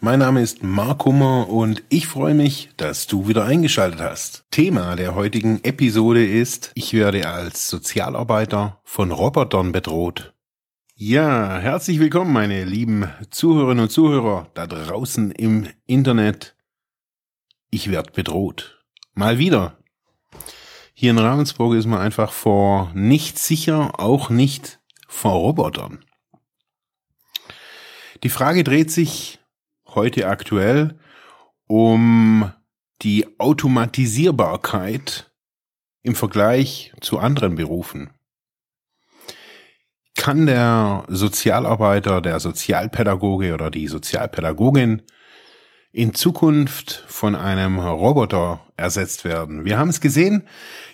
[0.00, 4.44] Mein Name ist Mark Hummer und ich freue mich, dass du wieder eingeschaltet hast.
[4.52, 10.34] Thema der heutigen Episode ist, ich werde als Sozialarbeiter von Robotern bedroht.
[10.94, 16.54] Ja, herzlich willkommen, meine lieben Zuhörerinnen und Zuhörer da draußen im Internet.
[17.70, 18.84] Ich werde bedroht.
[19.14, 19.78] Mal wieder.
[20.94, 26.04] Hier in Ravensburg ist man einfach vor nicht sicher, auch nicht vor Robotern.
[28.22, 29.40] Die Frage dreht sich
[29.98, 30.96] heute aktuell
[31.66, 32.52] um
[33.02, 35.32] die Automatisierbarkeit
[36.04, 38.10] im Vergleich zu anderen Berufen.
[40.16, 45.02] Kann der Sozialarbeiter, der Sozialpädagoge oder die Sozialpädagogin
[45.90, 49.64] in Zukunft von einem Roboter ersetzt werden.
[49.64, 50.46] Wir haben es gesehen,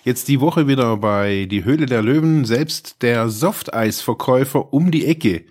[0.02, 5.44] jetzt die Woche wieder bei Die Höhle der Löwen, selbst der Softeisverkäufer um die Ecke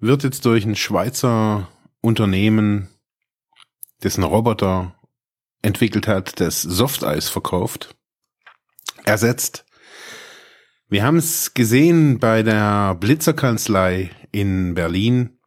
[0.00, 1.68] wird jetzt durch ein Schweizer
[2.00, 2.88] Unternehmen,
[4.02, 4.94] dessen Roboter
[5.62, 7.96] entwickelt hat, das Softeis verkauft,
[9.04, 9.64] ersetzt.
[10.88, 15.38] Wir haben es gesehen bei der Blitzerkanzlei in Berlin,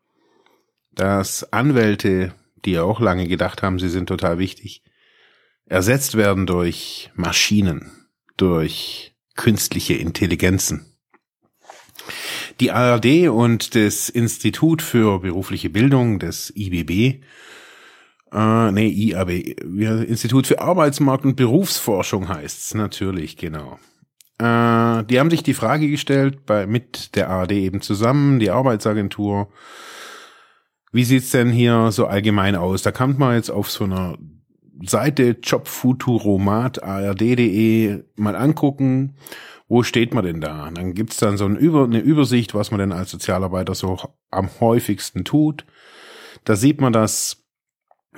[0.91, 4.83] dass Anwälte, die ja auch lange gedacht haben, sie sind total wichtig,
[5.65, 8.07] ersetzt werden durch Maschinen,
[8.38, 10.92] durch künstliche Intelligenzen.
[12.59, 17.23] Die ARD und das Institut für berufliche Bildung, das IBB,
[18.33, 19.29] äh, nee, IAB,
[20.07, 23.77] Institut für Arbeitsmarkt und Berufsforschung heißt's natürlich, genau.
[24.39, 29.49] Äh, die haben sich die Frage gestellt, bei, mit der ARD eben zusammen, die Arbeitsagentur,
[30.91, 32.81] wie sieht's denn hier so allgemein aus?
[32.81, 34.17] Da kann man jetzt auf so einer
[34.85, 39.16] Seite Jobfuturomat ard.de mal angucken,
[39.73, 40.69] wo steht man denn da?
[40.72, 43.97] Dann gibt's dann so eine Übersicht, was man denn als Sozialarbeiter so
[44.29, 45.66] am häufigsten tut.
[46.44, 47.44] Da sieht man, dass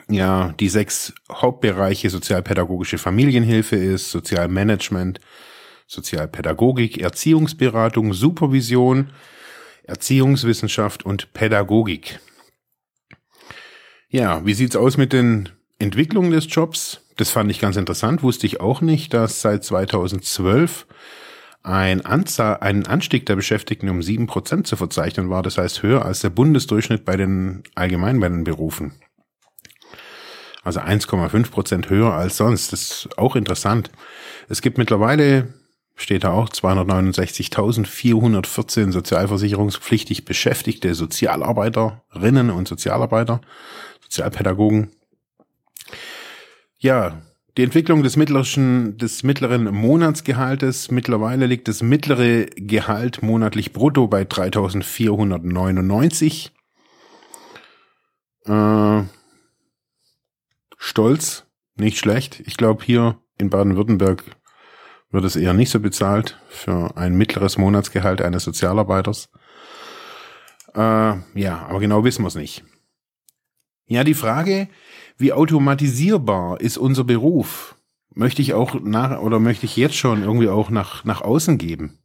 [0.09, 5.21] ja die sechs Hauptbereiche sozialpädagogische Familienhilfe ist, Sozialmanagement,
[5.87, 9.11] Sozialpädagogik, Erziehungsberatung, Supervision,
[9.83, 12.19] Erziehungswissenschaft und Pädagogik.
[14.09, 15.47] Ja, wie sieht's aus mit den
[15.79, 16.99] Entwicklungen des Jobs?
[17.15, 20.85] Das fand ich ganz interessant, wusste ich auch nicht, dass seit 2012
[21.65, 26.05] ein, Anzahl, ein Anstieg der Beschäftigten um sieben Prozent zu verzeichnen war, das heißt höher
[26.05, 28.93] als der Bundesdurchschnitt bei den allgemein bei den Berufen.
[30.63, 32.71] Also 1,5 Prozent höher als sonst.
[32.71, 33.89] Das ist auch interessant.
[34.47, 35.55] Es gibt mittlerweile
[35.95, 43.41] steht da auch 269.414 sozialversicherungspflichtig beschäftigte Sozialarbeiterinnen und Sozialarbeiter,
[44.01, 44.91] Sozialpädagogen.
[46.77, 47.21] Ja,
[47.57, 50.91] die Entwicklung des mittleren, des mittleren Monatsgehaltes.
[50.91, 56.49] Mittlerweile liegt das mittlere Gehalt monatlich brutto bei 3.499.
[58.45, 59.03] Äh,
[60.77, 61.45] stolz,
[61.75, 62.41] nicht schlecht.
[62.45, 64.25] Ich glaube, hier in Baden-Württemberg
[65.11, 69.29] wird es eher nicht so bezahlt für ein mittleres Monatsgehalt eines Sozialarbeiters.
[70.73, 72.65] Äh, ja, aber genau wissen wir es nicht.
[73.87, 74.67] Ja, die Frage,
[75.17, 77.75] wie automatisierbar ist unser Beruf,
[78.13, 81.99] möchte ich auch nach oder möchte ich jetzt schon irgendwie auch nach, nach außen geben.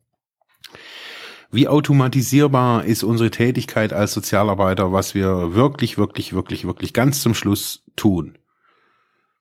[1.52, 7.34] Wie automatisierbar ist unsere Tätigkeit als Sozialarbeiter, was wir wirklich, wirklich, wirklich, wirklich ganz zum
[7.34, 8.38] Schluss tun?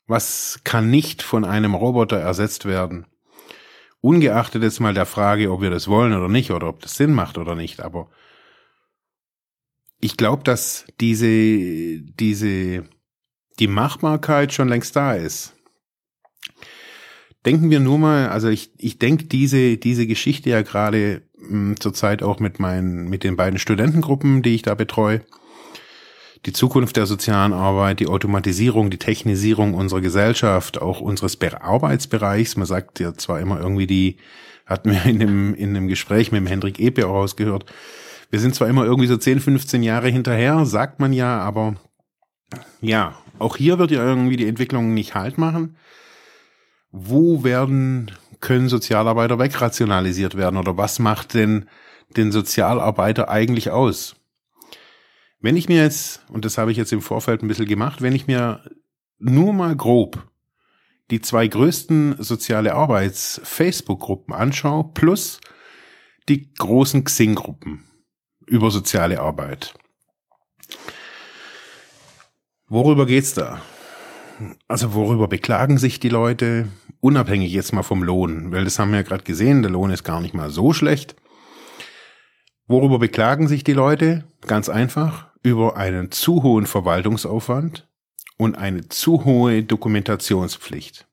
[0.08, 3.06] Was kann nicht von einem Roboter ersetzt werden?
[4.02, 7.14] Ungeachtet jetzt mal der Frage, ob wir das wollen oder nicht, oder ob das Sinn
[7.14, 8.10] macht oder nicht, aber
[10.02, 12.86] ich glaube, dass diese, diese,
[13.60, 15.54] die Machbarkeit schon längst da ist.
[17.46, 22.22] Denken wir nur mal, also ich, ich denke diese, diese Geschichte ja gerade hm, zurzeit
[22.24, 25.22] auch mit meinen, mit den beiden Studentengruppen, die ich da betreue
[26.46, 32.56] die Zukunft der sozialen Arbeit, die Automatisierung, die Technisierung unserer Gesellschaft, auch unseres Arbeitsbereichs.
[32.56, 34.18] Man sagt ja zwar immer irgendwie die,
[34.66, 37.66] hatten wir in dem, in dem Gespräch mit dem Hendrik Epe auch rausgehört,
[38.32, 41.76] wir sind zwar immer irgendwie so 10, 15 Jahre hinterher, sagt man ja, aber
[42.80, 45.76] ja, auch hier wird ja irgendwie die Entwicklung nicht halt machen.
[46.92, 51.70] Wo werden, können Sozialarbeiter wegrationalisiert werden oder was macht denn
[52.16, 54.16] den Sozialarbeiter eigentlich aus?
[55.40, 58.16] Wenn ich mir jetzt, und das habe ich jetzt im Vorfeld ein bisschen gemacht, wenn
[58.16, 58.64] ich mir
[59.20, 60.30] nur mal grob
[61.12, 65.42] die zwei größten soziale Arbeits-Facebook-Gruppen anschaue, plus
[66.28, 67.84] die großen Xing-Gruppen
[68.46, 69.74] über soziale Arbeit.
[72.70, 73.62] Worüber geht's da?
[74.68, 76.68] Also worüber beklagen sich die Leute?
[77.02, 80.04] Unabhängig jetzt mal vom Lohn, weil das haben wir ja gerade gesehen, der Lohn ist
[80.04, 81.16] gar nicht mal so schlecht.
[82.68, 84.26] Worüber beklagen sich die Leute?
[84.46, 87.88] Ganz einfach, über einen zu hohen Verwaltungsaufwand
[88.38, 91.08] und eine zu hohe Dokumentationspflicht.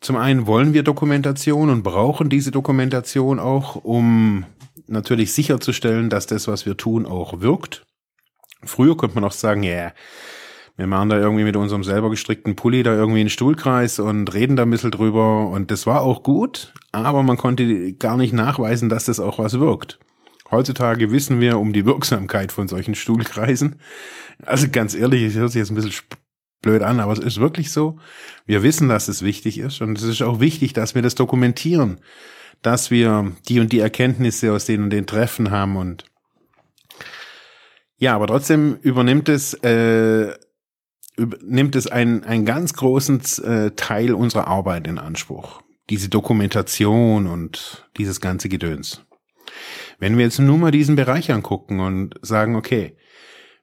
[0.00, 4.44] Zum einen wollen wir Dokumentation und brauchen diese Dokumentation auch, um
[4.86, 7.84] natürlich sicherzustellen, dass das, was wir tun, auch wirkt.
[8.64, 9.92] Früher konnte man auch sagen, ja, yeah,
[10.76, 14.56] wir machen da irgendwie mit unserem selber gestrickten Pulli da irgendwie einen Stuhlkreis und reden
[14.56, 18.88] da ein bisschen drüber und das war auch gut, aber man konnte gar nicht nachweisen,
[18.88, 19.98] dass das auch was wirkt.
[20.50, 23.76] Heutzutage wissen wir um die Wirksamkeit von solchen Stuhlkreisen.
[24.44, 25.92] Also ganz ehrlich, es hört sich jetzt ein bisschen
[26.62, 27.98] blöd an, aber es ist wirklich so.
[28.44, 32.00] Wir wissen, dass es wichtig ist und es ist auch wichtig, dass wir das dokumentieren,
[32.60, 36.04] dass wir die und die Erkenntnisse aus den und den Treffen haben und
[38.02, 40.34] ja, aber trotzdem übernimmt es äh,
[41.16, 45.62] nimmt es einen, einen ganz großen äh, Teil unserer Arbeit in Anspruch.
[45.88, 49.06] Diese Dokumentation und dieses ganze Gedöns.
[50.00, 52.96] Wenn wir jetzt nur mal diesen Bereich angucken und sagen, okay,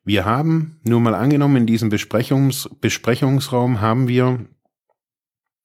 [0.05, 4.45] wir haben, nur mal angenommen, in diesem Besprechungs Besprechungsraum haben wir,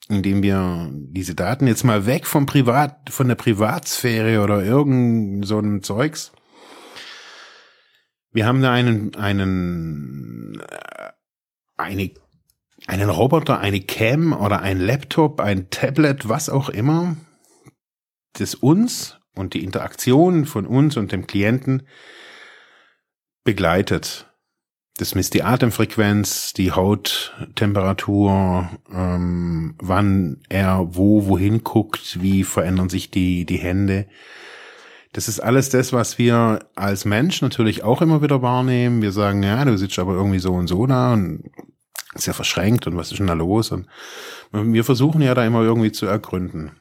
[0.09, 5.61] indem wir diese Daten jetzt mal weg vom Privat, von der Privatsphäre oder irgend so
[5.61, 6.33] ein Zeugs,
[8.35, 11.13] wir haben da einen, einen, äh,
[11.77, 12.11] eine,
[12.87, 17.17] einen Roboter, eine Cam oder ein Laptop, ein Tablet, was auch immer,
[18.35, 21.87] das uns und die Interaktion von uns und dem Klienten
[23.45, 24.29] begleitet.
[24.97, 33.11] Das misst die Atemfrequenz, die Hauttemperatur, ähm, wann er wo, wohin guckt, wie verändern sich
[33.11, 34.07] die, die Hände.
[35.15, 39.01] Das ist alles das, was wir als Mensch natürlich auch immer wieder wahrnehmen.
[39.01, 41.51] Wir sagen, ja, du sitzt aber irgendwie so und so da und
[42.15, 43.71] ist ja verschränkt und was ist denn da los?
[43.71, 43.87] Und
[44.51, 46.73] wir versuchen ja da immer irgendwie zu ergründen.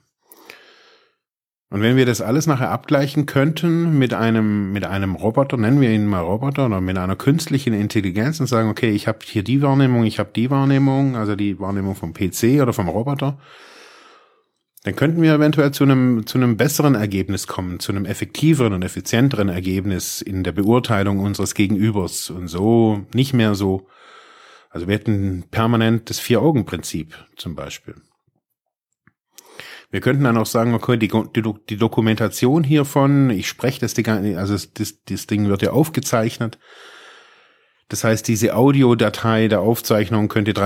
[1.69, 5.91] Und wenn wir das alles nachher abgleichen könnten mit einem, mit einem Roboter, nennen wir
[5.91, 9.61] ihn mal Roboter oder mit einer künstlichen Intelligenz und sagen, okay, ich habe hier die
[9.61, 13.37] Wahrnehmung, ich habe die Wahrnehmung, also die Wahrnehmung vom PC oder vom Roboter,
[14.83, 18.83] dann könnten wir eventuell zu einem, zu einem besseren Ergebnis kommen, zu einem effektiveren und
[18.83, 23.87] effizienteren Ergebnis in der Beurteilung unseres Gegenübers und so nicht mehr so,
[24.69, 27.95] also wir hätten permanent das Vier-Augen-Prinzip zum Beispiel.
[29.89, 34.07] Wir könnten dann auch sagen, okay, die, die, die Dokumentation hiervon, ich spreche das Ding,
[34.35, 36.57] also das, das Ding wird ja aufgezeichnet.
[37.93, 40.59] Das heißt, diese Audiodatei der Aufzeichnung könnte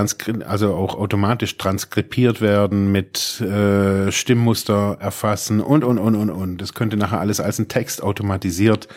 [0.47, 6.61] also auch automatisch transkribiert werden, mit äh, Stimmmuster erfassen und, und, und, und, und.
[6.61, 8.87] Das könnte nachher alles als ein Text automatisiert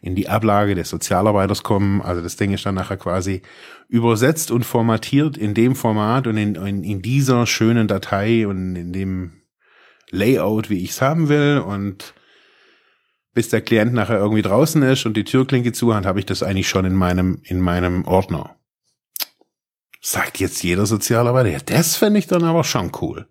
[0.00, 2.00] in die Ablage des Sozialarbeiters kommen.
[2.00, 3.42] Also das Ding ist dann nachher quasi
[3.90, 8.94] übersetzt und formatiert in dem Format und in, in, in dieser schönen Datei und in
[8.94, 9.32] dem
[10.10, 12.14] Layout, wie ich es haben will und
[13.34, 16.42] bis der Klient nachher irgendwie draußen ist und die Türklinke zu hat, habe ich das
[16.42, 18.56] eigentlich schon in meinem, in meinem Ordner.
[20.00, 23.28] Sagt jetzt jeder Sozialarbeiter, ja, das fände ich dann aber schon cool.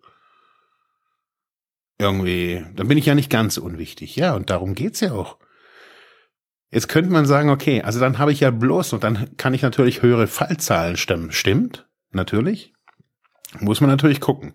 [1.98, 4.16] Irgendwie, dann bin ich ja nicht ganz unwichtig.
[4.16, 5.38] Ja, und darum geht's ja auch.
[6.70, 9.62] Jetzt könnte man sagen, okay, also dann habe ich ja bloß, und dann kann ich
[9.62, 11.32] natürlich höhere Fallzahlen stimmen.
[11.32, 12.74] Stimmt, natürlich.
[13.60, 14.54] Muss man natürlich gucken.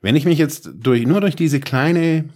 [0.00, 2.30] Wenn ich mich jetzt durch, nur durch diese kleine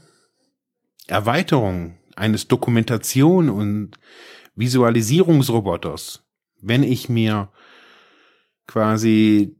[1.06, 3.98] Erweiterung eines Dokumentation und
[4.54, 6.22] Visualisierungsroboters,
[6.60, 7.48] wenn ich mir
[8.66, 9.56] quasi,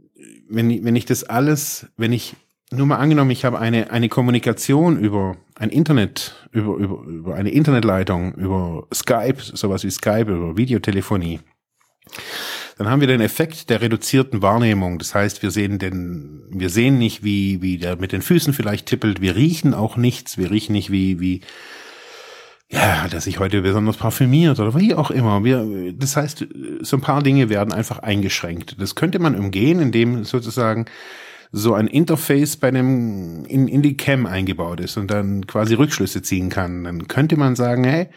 [0.49, 2.37] wenn, wenn ich das alles, wenn ich
[2.71, 7.50] nur mal angenommen, ich habe eine, eine Kommunikation über ein Internet, über, über, über eine
[7.50, 11.40] Internetleitung, über Skype, sowas wie Skype, über Videotelefonie
[12.81, 14.99] dann haben wir den Effekt der reduzierten Wahrnehmung.
[14.99, 18.87] Das heißt, wir sehen den, wir sehen nicht, wie, wie der mit den Füßen vielleicht
[18.87, 19.21] tippelt.
[19.21, 20.38] Wir riechen auch nichts.
[20.38, 21.43] Wir riechen nicht, wie, wie,
[22.72, 25.42] ja, dass sich heute besonders parfümiert oder wie auch immer.
[25.42, 26.46] Wir, das heißt,
[26.80, 28.80] so ein paar Dinge werden einfach eingeschränkt.
[28.80, 30.86] Das könnte man umgehen, indem sozusagen
[31.50, 36.22] so ein Interface bei dem in, in die Cam eingebaut ist und dann quasi Rückschlüsse
[36.22, 36.84] ziehen kann.
[36.84, 38.08] Dann könnte man sagen, hey,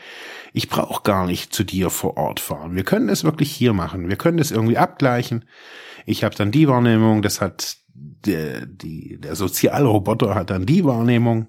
[0.53, 2.75] ich brauche gar nicht zu dir vor Ort fahren.
[2.75, 4.07] Wir können es wirklich hier machen.
[4.07, 5.45] Wir können es irgendwie abgleichen.
[6.05, 11.48] Ich habe dann die Wahrnehmung, das hat der, die, der Sozialroboter hat dann die Wahrnehmung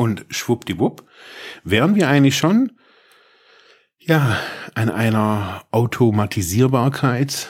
[0.00, 1.06] und schwuppdiwupp
[1.62, 2.72] wären wir eigentlich schon
[3.98, 4.40] ja
[4.74, 7.48] an einer Automatisierbarkeit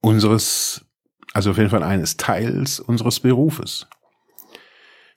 [0.00, 0.84] unseres
[1.32, 3.86] Also auf jeden Fall eines Teils unseres Berufes.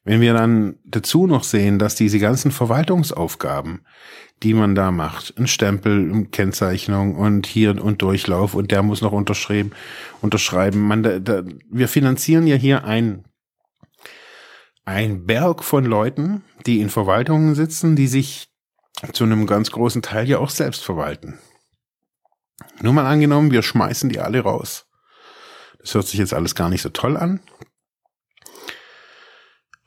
[0.03, 3.83] Wenn wir dann dazu noch sehen, dass diese ganzen Verwaltungsaufgaben,
[4.43, 9.13] die man da macht, ein Stempel, Kennzeichnung und hier und Durchlauf und der muss noch
[9.13, 9.71] unterschreiben,
[10.21, 10.79] unterschreiben.
[10.79, 13.25] Man, da, da, wir finanzieren ja hier ein
[14.85, 18.49] ein Berg von Leuten, die in Verwaltungen sitzen, die sich
[19.13, 21.39] zu einem ganz großen Teil ja auch selbst verwalten.
[22.81, 24.85] Nur mal angenommen, wir schmeißen die alle raus.
[25.79, 27.41] Das hört sich jetzt alles gar nicht so toll an.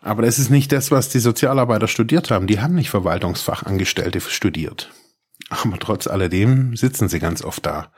[0.01, 2.47] Aber das ist nicht das, was die Sozialarbeiter studiert haben.
[2.47, 4.93] Die haben nicht Verwaltungsfachangestellte studiert.
[5.49, 7.93] Aber trotz alledem sitzen sie ganz oft da.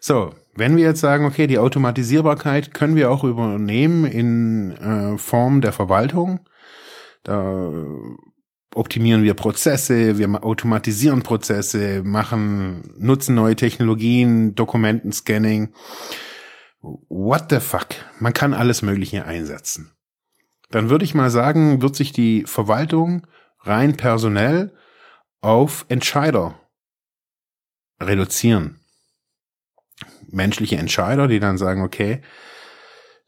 [0.00, 5.60] So, wenn wir jetzt sagen, okay, die Automatisierbarkeit können wir auch übernehmen in äh, Form
[5.60, 6.40] der Verwaltung,
[7.24, 7.72] da
[8.74, 15.72] optimieren wir Prozesse, wir automatisieren Prozesse, machen, nutzen neue Technologien, Dokumentenscanning.
[16.80, 17.88] What the fuck?
[18.20, 19.92] Man kann alles Mögliche einsetzen.
[20.70, 23.26] Dann würde ich mal sagen, wird sich die Verwaltung
[23.60, 24.72] rein personell
[25.40, 26.54] auf Entscheider
[28.00, 28.77] reduzieren.
[30.30, 32.20] Menschliche Entscheider, die dann sagen, okay,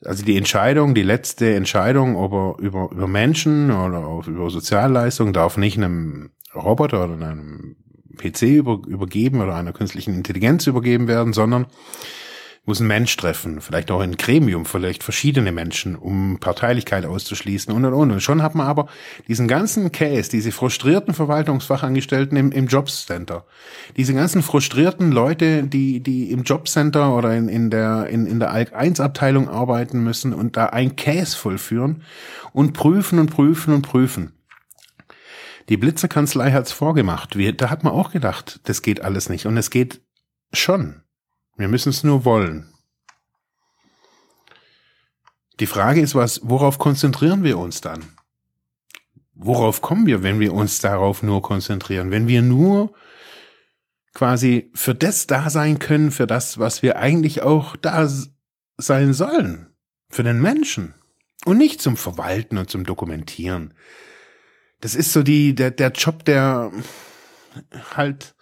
[0.04, 5.76] also die Entscheidung, die letzte Entscheidung über, über, über Menschen oder über Sozialleistungen darf nicht
[5.76, 7.76] einem Roboter oder einem
[8.16, 11.66] PC über, übergeben oder einer künstlichen Intelligenz übergeben werden, sondern
[12.66, 17.84] muss ein Mensch treffen, vielleicht auch ein Gremium, vielleicht verschiedene Menschen, um Parteilichkeit auszuschließen und
[17.84, 18.10] und und.
[18.10, 18.86] Und schon hat man aber
[19.28, 23.46] diesen ganzen Case, diese frustrierten Verwaltungsfachangestellten im, im Jobcenter,
[23.96, 28.50] diese ganzen frustrierten Leute, die, die im Jobcenter oder in, in der, in, in der
[28.50, 32.02] Alk 1 Abteilung arbeiten müssen und da ein Case vollführen
[32.52, 34.32] und prüfen und prüfen und prüfen.
[35.70, 37.36] Die Blitzerkanzlei hat's vorgemacht.
[37.36, 39.46] Wir, da hat man auch gedacht, das geht alles nicht.
[39.46, 40.00] Und es geht
[40.52, 40.99] schon.
[41.60, 42.72] Wir müssen es nur wollen.
[45.60, 48.16] Die Frage ist, was, worauf konzentrieren wir uns dann?
[49.34, 52.10] Worauf kommen wir, wenn wir uns darauf nur konzentrieren?
[52.10, 52.94] Wenn wir nur
[54.14, 58.08] quasi für das da sein können, für das, was wir eigentlich auch da
[58.78, 59.66] sein sollen.
[60.08, 60.94] Für den Menschen.
[61.44, 63.74] Und nicht zum Verwalten und zum Dokumentieren.
[64.80, 66.72] Das ist so die, der, der Job, der
[67.94, 68.34] halt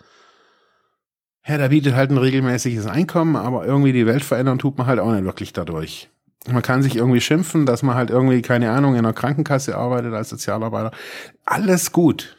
[1.48, 5.00] ja, der bietet halt ein regelmäßiges Einkommen, aber irgendwie die Welt verändern tut man halt
[5.00, 6.10] auch nicht wirklich dadurch.
[6.46, 10.12] Man kann sich irgendwie schimpfen, dass man halt irgendwie, keine Ahnung, in einer Krankenkasse arbeitet
[10.12, 10.92] als Sozialarbeiter.
[11.44, 12.36] Alles gut.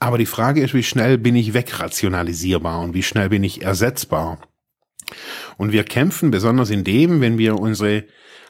[0.00, 4.38] Aber die Frage ist, wie schnell bin ich wegrationalisierbar und wie schnell bin ich ersetzbar?
[5.56, 8.04] Und wir kämpfen besonders in dem, wenn wir unsere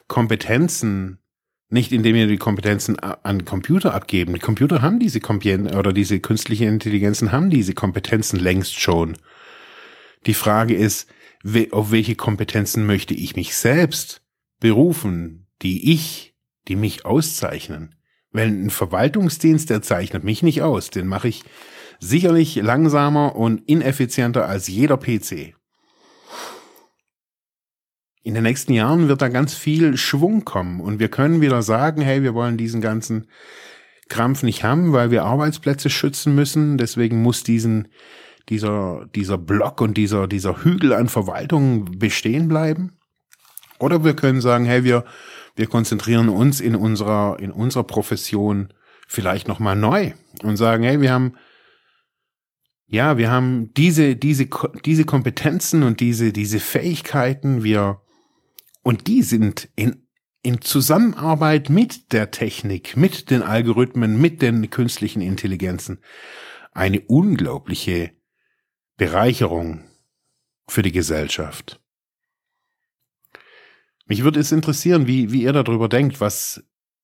[0.07, 1.19] Kompetenzen
[1.69, 4.33] nicht indem wir die Kompetenzen an Computer abgeben.
[4.33, 9.17] Die Computer haben diese Kompetenzen oder diese künstliche Intelligenzen haben diese Kompetenzen längst schon.
[10.25, 11.09] Die Frage ist,
[11.71, 14.21] auf welche Kompetenzen möchte ich mich selbst
[14.59, 16.35] berufen, die ich,
[16.67, 17.95] die mich auszeichnen?
[18.31, 21.43] Wenn ein Verwaltungsdienst, der zeichnet mich nicht aus, den mache ich
[21.99, 25.58] sicherlich langsamer und ineffizienter als jeder PC
[28.21, 32.01] in den nächsten Jahren wird da ganz viel Schwung kommen und wir können wieder sagen,
[32.01, 33.27] hey, wir wollen diesen ganzen
[34.09, 36.77] Krampf nicht haben, weil wir Arbeitsplätze schützen müssen.
[36.77, 37.87] Deswegen muss diesen,
[38.49, 42.97] dieser, dieser Block und dieser, dieser Hügel an Verwaltung bestehen bleiben.
[43.77, 45.05] Oder wir können sagen, hey, wir,
[45.55, 48.73] wir konzentrieren uns in unserer, in unserer Profession
[49.07, 50.11] vielleicht nochmal neu
[50.43, 51.35] und sagen, hey, wir haben,
[52.87, 54.47] ja, wir haben diese, diese,
[54.83, 58.01] diese Kompetenzen und diese, diese Fähigkeiten, wir,
[58.83, 60.07] und die sind in,
[60.41, 65.99] in Zusammenarbeit mit der Technik, mit den Algorithmen, mit den künstlichen Intelligenzen
[66.71, 68.11] eine unglaubliche
[68.97, 69.83] Bereicherung
[70.67, 71.81] für die Gesellschaft.
[74.05, 76.19] Mich würde es interessieren, wie, wie ihr darüber denkt.
[76.19, 76.63] Was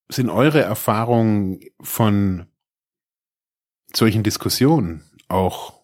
[0.10, 2.48] sind eure Erfahrungen von
[3.94, 5.04] solchen Diskussionen?
[5.28, 5.84] Auch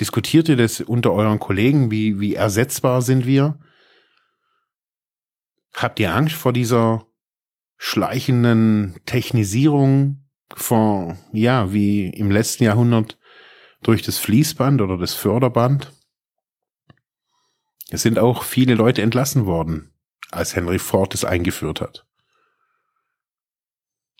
[0.00, 1.90] diskutiert ihr das unter euren Kollegen?
[1.90, 3.58] Wie, wie ersetzbar sind wir?
[5.72, 7.06] Habt ihr Angst vor dieser
[7.78, 13.18] schleichenden Technisierung von, ja, wie im letzten Jahrhundert
[13.82, 15.92] durch das Fließband oder das Förderband?
[17.90, 19.92] Es sind auch viele Leute entlassen worden,
[20.30, 22.06] als Henry Ford es eingeführt hat.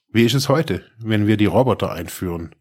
[0.09, 2.54] Wie ist es heute, wenn wir die Roboter einführen,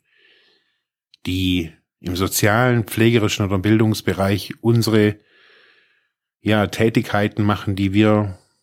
[1.26, 5.20] die im sozialen, pflegerischen oder Bildungsbereich unsere
[6.40, 8.40] ja, Tätigkeiten machen, die wir